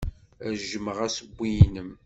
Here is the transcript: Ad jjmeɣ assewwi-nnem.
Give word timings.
Ad 0.45 0.53
jjmeɣ 0.59 0.97
assewwi-nnem. 1.07 1.91